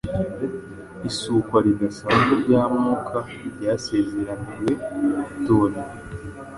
[1.09, 3.17] isukwa ridasanzwe rya Mwuka
[3.53, 4.71] ryasezeraniwe
[5.37, 5.81] Itorero